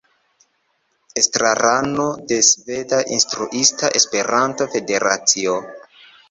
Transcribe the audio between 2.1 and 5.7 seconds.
de Sveda Instruista Esperanto-Federacio.